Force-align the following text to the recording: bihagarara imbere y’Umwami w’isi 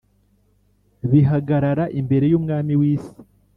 bihagarara 1.11 1.85
imbere 1.99 2.25
y’Umwami 2.31 2.73
w’isi 2.79 3.15